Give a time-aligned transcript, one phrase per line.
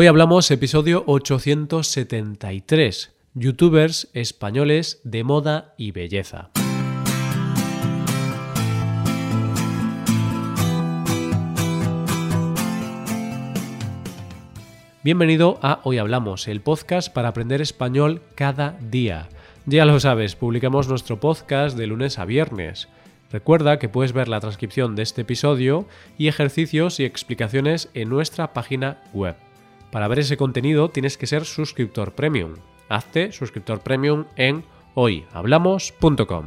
[0.00, 6.50] Hoy hablamos episodio 873, youtubers españoles de moda y belleza.
[15.02, 19.28] Bienvenido a Hoy Hablamos, el podcast para aprender español cada día.
[19.66, 22.86] Ya lo sabes, publicamos nuestro podcast de lunes a viernes.
[23.32, 28.52] Recuerda que puedes ver la transcripción de este episodio y ejercicios y explicaciones en nuestra
[28.52, 29.34] página web.
[29.90, 32.54] Para ver ese contenido tienes que ser suscriptor premium.
[32.88, 34.64] Hazte suscriptor premium en
[34.94, 36.46] hoyhablamos.com.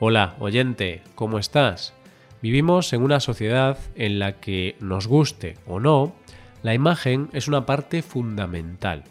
[0.00, 1.92] Hola, oyente, ¿cómo estás?
[2.40, 6.14] Vivimos en una sociedad en la que, nos guste o no,
[6.62, 9.04] la imagen es una parte fundamental.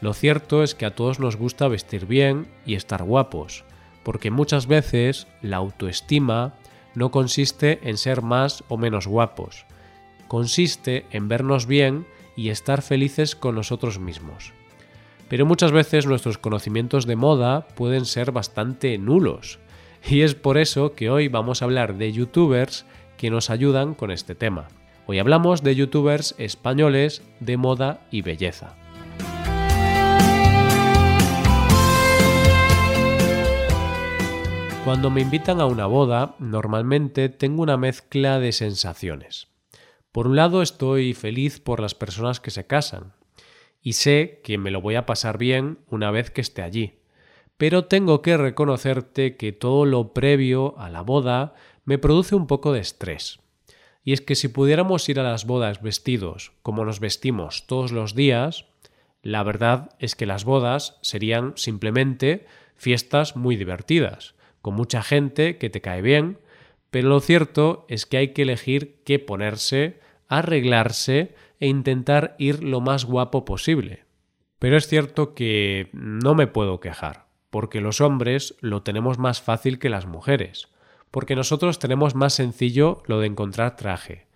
[0.00, 3.64] Lo cierto es que a todos nos gusta vestir bien y estar guapos,
[4.02, 6.54] porque muchas veces la autoestima
[6.94, 9.64] no consiste en ser más o menos guapos,
[10.28, 14.52] consiste en vernos bien y estar felices con nosotros mismos.
[15.28, 19.58] Pero muchas veces nuestros conocimientos de moda pueden ser bastante nulos,
[20.08, 22.84] y es por eso que hoy vamos a hablar de youtubers
[23.16, 24.68] que nos ayudan con este tema.
[25.06, 28.74] Hoy hablamos de youtubers españoles de moda y belleza.
[34.84, 39.51] Cuando me invitan a una boda, normalmente tengo una mezcla de sensaciones.
[40.12, 43.14] Por un lado estoy feliz por las personas que se casan
[43.80, 46.98] y sé que me lo voy a pasar bien una vez que esté allí.
[47.56, 52.72] Pero tengo que reconocerte que todo lo previo a la boda me produce un poco
[52.72, 53.40] de estrés.
[54.04, 58.14] Y es que si pudiéramos ir a las bodas vestidos como nos vestimos todos los
[58.14, 58.66] días,
[59.22, 62.46] la verdad es que las bodas serían simplemente
[62.76, 66.38] fiestas muy divertidas, con mucha gente que te cae bien,
[66.92, 69.98] pero lo cierto es que hay que elegir qué ponerse,
[70.28, 74.04] arreglarse e intentar ir lo más guapo posible.
[74.58, 79.78] Pero es cierto que no me puedo quejar, porque los hombres lo tenemos más fácil
[79.78, 80.68] que las mujeres,
[81.10, 84.26] porque nosotros tenemos más sencillo lo de encontrar traje,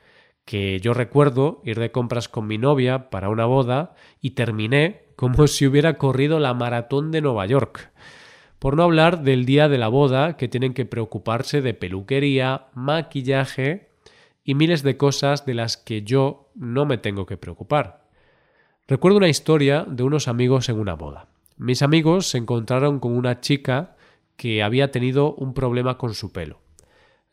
[0.47, 5.47] que yo recuerdo ir de compras con mi novia para una boda y terminé como
[5.47, 7.93] si hubiera corrido la maratón de Nueva York.
[8.59, 13.91] Por no hablar del día de la boda, que tienen que preocuparse de peluquería, maquillaje
[14.45, 18.07] y miles de cosas de las que yo no me tengo que preocupar.
[18.89, 21.29] Recuerdo una historia de unos amigos en una boda.
[21.59, 23.97] Mis amigos se encontraron con una chica
[24.37, 26.61] que había tenido un problema con su pelo.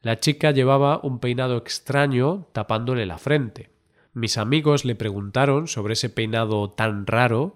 [0.02, 3.70] La chica llevaba un peinado extraño tapándole la frente.
[4.14, 7.56] Mis amigos le preguntaron sobre ese peinado tan raro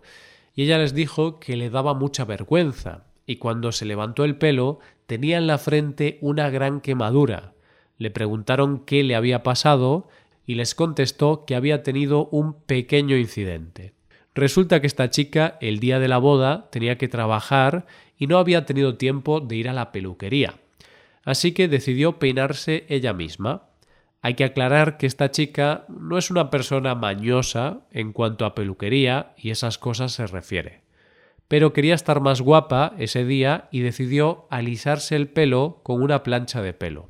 [0.56, 4.79] y ella les dijo que le daba mucha vergüenza y cuando se levantó el pelo
[5.05, 7.53] tenía en la frente una gran quemadura.
[7.97, 10.07] Le preguntaron qué le había pasado
[10.45, 13.93] y les contestó que había tenido un pequeño incidente.
[14.33, 17.85] Resulta que esta chica el día de la boda tenía que trabajar
[18.17, 20.55] y no había tenido tiempo de ir a la peluquería.
[21.25, 23.63] Así que decidió peinarse ella misma.
[24.21, 29.33] Hay que aclarar que esta chica no es una persona mañosa en cuanto a peluquería
[29.38, 30.86] y esas cosas se refiere
[31.47, 36.61] pero quería estar más guapa ese día y decidió alisarse el pelo con una plancha
[36.61, 37.09] de pelo.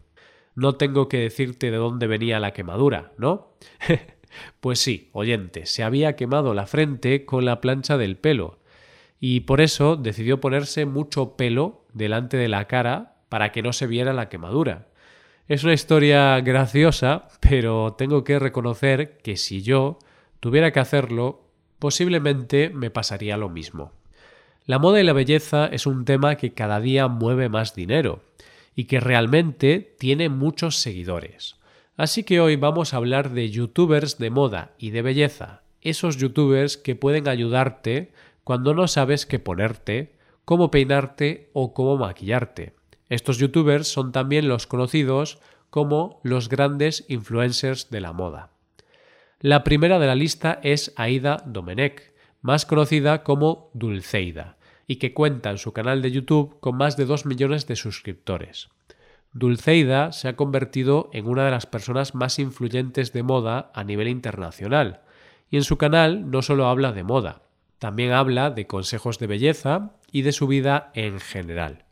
[0.56, 3.54] No tengo que decirte de dónde venía la quemadura, ¿no?
[4.60, 8.60] pues sí, oyente, se había quemado la frente con la plancha del pelo,
[9.20, 13.88] y por eso decidió ponerse mucho pelo delante de la cara para que no se
[13.88, 14.88] viera la quemadura.
[15.48, 19.98] Es una historia graciosa, pero tengo que reconocer que si yo
[20.40, 21.50] tuviera que hacerlo,
[21.80, 23.94] posiblemente me pasaría lo mismo.
[24.68, 28.26] La moda y la belleza es un tema que cada día mueve más dinero
[28.76, 31.56] y que realmente tiene muchos seguidores.
[31.96, 36.76] Así que hoy vamos a hablar de youtubers de moda y de belleza, esos youtubers
[36.76, 38.12] que pueden ayudarte
[38.44, 42.74] cuando no sabes qué ponerte, cómo peinarte o cómo maquillarte.
[43.08, 45.40] Estos youtubers son también los conocidos
[45.70, 48.52] como los grandes influencers de la moda.
[49.40, 52.12] La primera de la lista es Aida Domenech,
[52.42, 54.57] más conocida como Dulceida
[54.88, 58.70] y que cuenta en su canal de YouTube con más de 2 millones de suscriptores.
[59.34, 64.08] Dulceida se ha convertido en una de las personas más influyentes de moda a nivel
[64.08, 65.02] internacional,
[65.50, 67.42] y en su canal no solo habla de moda,
[67.80, 71.84] también habla de consejos de belleza y de su vida en general.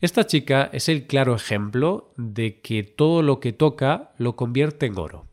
[0.00, 4.98] Esta chica es el claro ejemplo de que todo lo que toca lo convierte en
[4.98, 5.26] oro.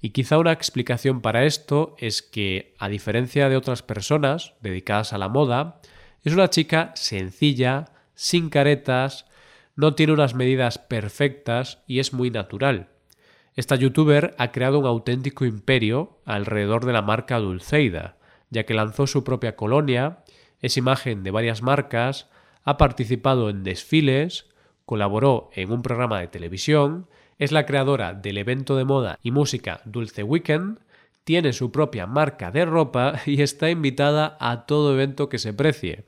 [0.00, 5.18] Y quizá una explicación para esto es que, a diferencia de otras personas dedicadas a
[5.18, 5.80] la moda,
[6.26, 7.84] es una chica sencilla,
[8.16, 9.26] sin caretas,
[9.76, 12.88] no tiene unas medidas perfectas y es muy natural.
[13.54, 18.16] Esta youtuber ha creado un auténtico imperio alrededor de la marca Dulceida,
[18.50, 20.24] ya que lanzó su propia colonia,
[20.60, 22.28] es imagen de varias marcas,
[22.64, 24.46] ha participado en desfiles,
[24.84, 27.06] colaboró en un programa de televisión,
[27.38, 30.80] es la creadora del evento de moda y música Dulce Weekend,
[31.26, 36.04] tiene su propia marca de ropa y está invitada a todo evento que se precie.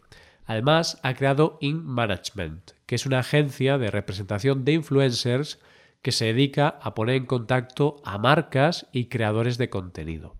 [0.46, 5.58] Además, ha creado In Management, que es una agencia de representación de influencers
[6.02, 10.36] que se dedica a poner en contacto a marcas y creadores de contenido.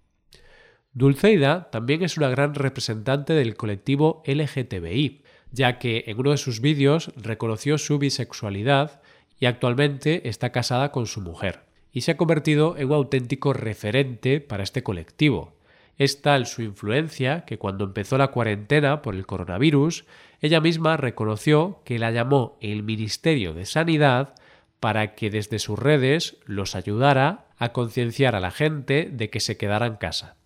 [0.93, 6.61] Dulceida también es una gran representante del colectivo LGTBI, ya que en uno de sus
[6.61, 9.03] vídeos reconoció su bisexualidad
[9.41, 14.41] y actualmente está casada con su mujer, y se ha convertido en un auténtico referente
[14.41, 15.57] para este colectivo.
[15.97, 20.05] Es tal su influencia que cuando empezó la cuarentena por el coronavirus,
[20.41, 24.35] ella misma reconoció que la llamó el Ministerio de Sanidad
[24.79, 29.57] para que desde sus redes los ayudara a concienciar a la gente de que se
[29.57, 30.37] quedara en casa.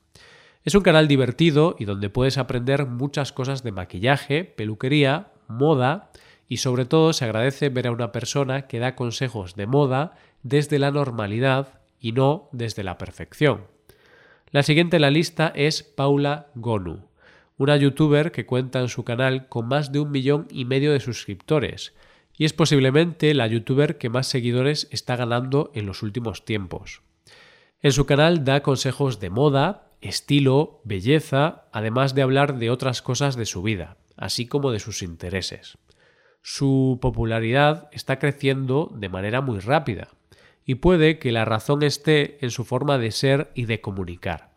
[0.64, 6.10] Es un canal divertido y donde puedes aprender muchas cosas de maquillaje, peluquería, moda
[6.48, 10.78] y sobre todo se agradece ver a una persona que da consejos de moda desde
[10.78, 13.66] la normalidad y no desde la perfección.
[14.50, 17.08] La siguiente en la lista es Paula Gonu,
[17.56, 21.00] una youtuber que cuenta en su canal con más de un millón y medio de
[21.00, 21.94] suscriptores
[22.36, 27.02] y es posiblemente la youtuber que más seguidores está ganando en los últimos tiempos.
[27.80, 33.36] En su canal da consejos de moda, estilo, belleza, además de hablar de otras cosas
[33.36, 35.78] de su vida, así como de sus intereses.
[36.42, 40.08] Su popularidad está creciendo de manera muy rápida,
[40.64, 44.50] y puede que la razón esté en su forma de ser y de comunicar.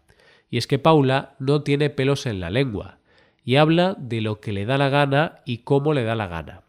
[0.49, 2.99] Y es que Paula no tiene pelos en la lengua,
[3.43, 6.61] y habla de lo que le da la gana y cómo le da la gana.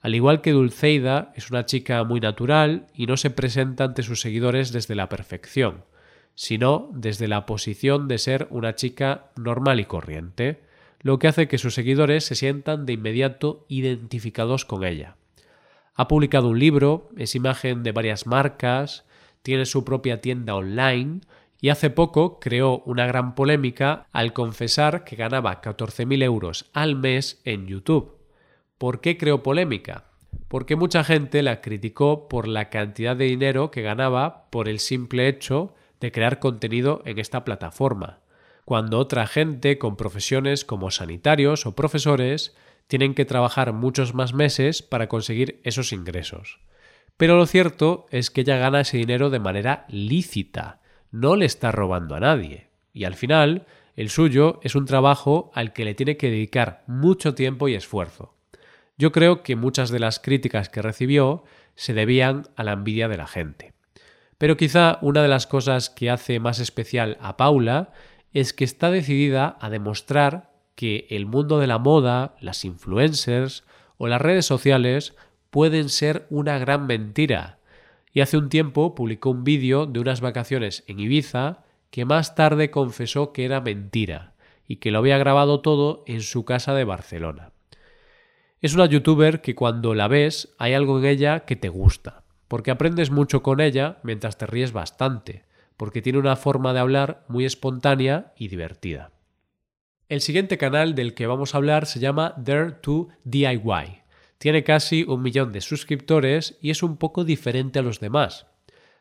[0.00, 4.20] Al igual que Dulceida, es una chica muy natural y no se presenta ante sus
[4.20, 5.84] seguidores desde la perfección,
[6.34, 10.60] sino desde la posición de ser una chica normal y corriente,
[11.02, 15.16] lo que hace que sus seguidores se sientan de inmediato identificados con ella.
[15.94, 19.04] Ha publicado un libro, es imagen de varias marcas,
[19.42, 21.20] tiene su propia tienda online
[21.60, 27.40] y hace poco creó una gran polémica al confesar que ganaba 14.000 euros al mes
[27.44, 28.20] en YouTube
[28.80, 30.04] ¿Por qué creó polémica?
[30.48, 35.28] Porque mucha gente la criticó por la cantidad de dinero que ganaba por el simple
[35.28, 38.20] hecho de crear contenido en esta plataforma,
[38.64, 42.56] cuando otra gente con profesiones como sanitarios o profesores
[42.90, 46.58] tienen que trabajar muchos más meses para conseguir esos ingresos.
[47.16, 50.80] Pero lo cierto es que ella gana ese dinero de manera lícita,
[51.12, 52.66] no le está robando a nadie.
[52.92, 53.64] Y al final,
[53.94, 58.34] el suyo es un trabajo al que le tiene que dedicar mucho tiempo y esfuerzo.
[58.98, 61.44] Yo creo que muchas de las críticas que recibió
[61.76, 63.72] se debían a la envidia de la gente.
[64.36, 67.92] Pero quizá una de las cosas que hace más especial a Paula
[68.32, 70.49] es que está decidida a demostrar
[70.80, 73.64] que el mundo de la moda, las influencers
[73.98, 75.14] o las redes sociales
[75.50, 77.58] pueden ser una gran mentira.
[78.14, 82.70] Y hace un tiempo publicó un vídeo de unas vacaciones en Ibiza que más tarde
[82.70, 84.32] confesó que era mentira
[84.66, 87.52] y que lo había grabado todo en su casa de Barcelona.
[88.62, 92.70] Es una youtuber que cuando la ves hay algo en ella que te gusta, porque
[92.70, 95.44] aprendes mucho con ella mientras te ríes bastante,
[95.76, 99.10] porque tiene una forma de hablar muy espontánea y divertida.
[100.10, 104.02] El siguiente canal del que vamos a hablar se llama Dare to DIY.
[104.38, 108.48] Tiene casi un millón de suscriptores y es un poco diferente a los demás.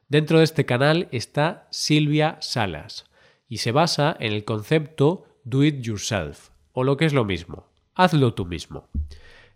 [0.08, 3.06] Dentro de este canal está Silvia Salas
[3.48, 7.66] y se basa en el concepto Do It Yourself, o lo que es lo mismo,
[7.96, 8.88] hazlo tú mismo.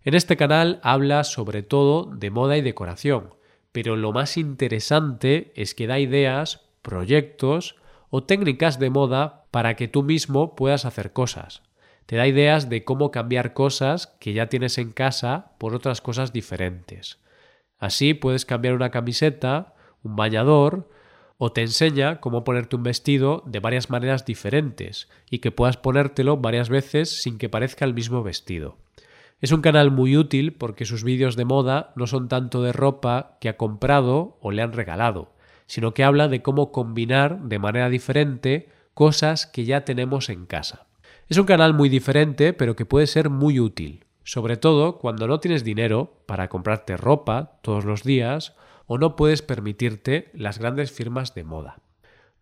[0.02, 3.32] En este canal habla sobre todo de moda y decoración,
[3.70, 7.76] pero lo más interesante es que da ideas, proyectos
[8.14, 11.64] o técnicas de moda para que tú mismo puedas hacer cosas.
[12.06, 16.32] Te da ideas de cómo cambiar cosas que ya tienes en casa por otras cosas
[16.32, 17.18] diferentes.
[17.76, 20.88] Así puedes cambiar una camiseta, un bañador,
[21.38, 26.36] o te enseña cómo ponerte un vestido de varias maneras diferentes y que puedas ponértelo
[26.36, 28.78] varias veces sin que parezca el mismo vestido.
[29.40, 33.38] Es un canal muy útil porque sus vídeos de moda no son tanto de ropa
[33.40, 35.33] que ha comprado o le han regalado,
[35.66, 40.86] sino que habla de cómo combinar de manera diferente cosas que ya tenemos en casa.
[41.28, 45.40] Es un canal muy diferente pero que puede ser muy útil, sobre todo cuando no
[45.40, 48.54] tienes dinero para comprarte ropa todos los días
[48.86, 51.80] o no puedes permitirte las grandes firmas de moda.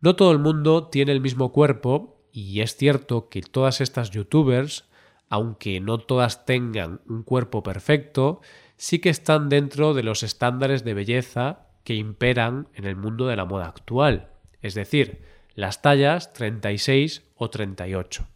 [0.00, 4.84] No todo el mundo tiene el mismo cuerpo y es cierto que todas estas youtubers
[5.32, 8.42] aunque no todas tengan un cuerpo perfecto,
[8.76, 13.36] sí que están dentro de los estándares de belleza que imperan en el mundo de
[13.36, 14.28] la moda actual,
[14.60, 15.22] es decir,
[15.54, 18.26] las tallas 36 o 38.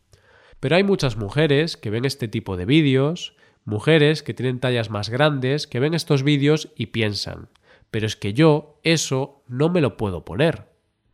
[0.60, 5.08] Pero hay muchas mujeres que ven este tipo de vídeos, mujeres que tienen tallas más
[5.08, 7.48] grandes, que ven estos vídeos y piensan,
[7.90, 10.68] pero es que yo eso no me lo puedo poner.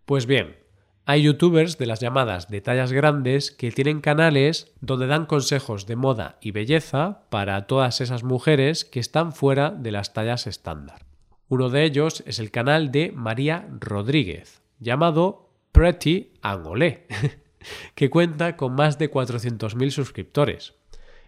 [0.05, 0.57] Pues bien,
[1.05, 5.97] hay youtubers de las llamadas de tallas grandes que tienen canales donde dan consejos de
[5.97, 11.12] moda y belleza para todas esas mujeres que están fuera de las tallas estándar.
[11.53, 17.07] Uno de ellos es el canal de María Rodríguez, llamado Pretty Angolé,
[17.95, 20.73] que cuenta con más de 400.000 suscriptores.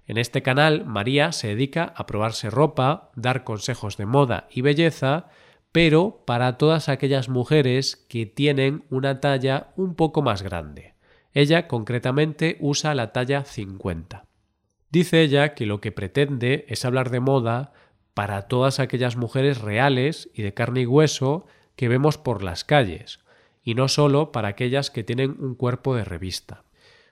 [0.06, 5.28] En este canal, María se dedica a probarse ropa, dar consejos de moda y belleza
[5.72, 10.94] pero para todas aquellas mujeres que tienen una talla un poco más grande.
[11.34, 14.24] Ella concretamente usa la talla 50.
[14.88, 17.74] Dice ella que lo que pretende es hablar de moda
[18.14, 23.20] para todas aquellas mujeres reales y de carne y hueso que vemos por las calles,
[23.62, 26.64] y no solo para aquellas que tienen un cuerpo de revista.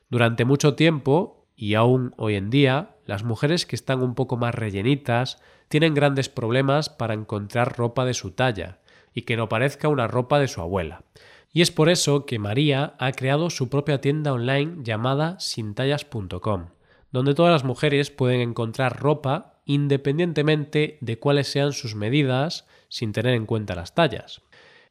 [0.09, 4.54] Durante mucho tiempo, y aún hoy en día, las mujeres que están un poco más
[4.54, 8.80] rellenitas tienen grandes problemas para encontrar ropa de su talla
[9.14, 11.04] y que no parezca una ropa de su abuela.
[11.52, 16.68] Y es por eso que María ha creado su propia tienda online llamada sintallas.com,
[17.11, 23.35] donde todas las mujeres pueden encontrar ropa independientemente de cuáles sean sus medidas sin tener
[23.35, 24.42] en cuenta las tallas.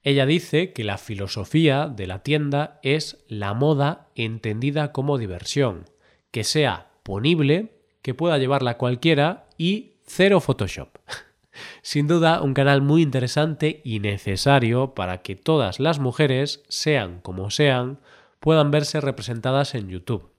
[0.03, 5.85] Ella dice que la filosofía de la tienda es la moda entendida como diversión,
[6.31, 10.89] que sea ponible, que pueda llevarla cualquiera y Cero Photoshop.
[11.83, 17.51] Sin duda, un canal muy interesante y necesario para que todas las mujeres, sean como
[17.51, 17.99] sean,
[18.39, 20.30] puedan verse representadas en YouTube.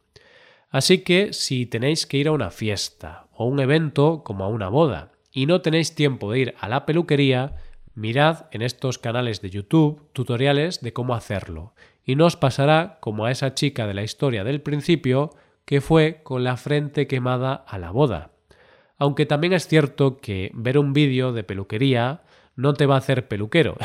[0.72, 4.68] Así que si tenéis que ir a una fiesta o un evento como a una
[4.68, 7.54] boda y no tenéis tiempo de ir a la peluquería,
[7.94, 11.74] mirad en estos canales de YouTube tutoriales de cómo hacerlo
[12.04, 15.30] y no os pasará como a esa chica de la historia del principio
[15.64, 18.32] que fue con la frente quemada a la boda
[19.02, 22.22] aunque también es cierto que ver un vídeo de peluquería
[22.54, 23.76] no te va a hacer peluquero,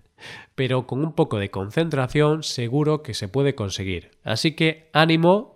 [0.54, 4.10] pero con un poco de concentración seguro que se puede conseguir.
[4.22, 5.55] Así que ánimo